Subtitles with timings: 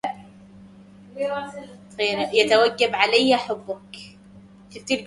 [2.33, 4.17] يتوجب عليه حُبك